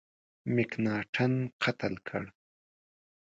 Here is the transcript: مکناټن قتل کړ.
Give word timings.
مکناټن 0.55 1.33
قتل 1.63 1.93
کړ. 2.07 2.23